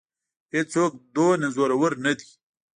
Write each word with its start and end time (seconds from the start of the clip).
هېڅ 0.53 0.67
څوک 0.73 0.91
دومره 1.15 1.47
زورور 1.55 1.91
نه 2.05 2.13
دی. 2.17 2.29